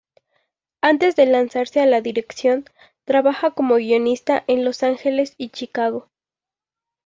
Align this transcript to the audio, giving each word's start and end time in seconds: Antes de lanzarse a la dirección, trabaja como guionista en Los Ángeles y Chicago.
Antes 0.81 1.15
de 1.15 1.27
lanzarse 1.27 1.79
a 1.79 1.85
la 1.85 2.01
dirección, 2.01 2.65
trabaja 3.05 3.51
como 3.51 3.75
guionista 3.75 4.43
en 4.47 4.65
Los 4.65 4.81
Ángeles 4.81 5.35
y 5.37 5.49
Chicago. 5.49 6.09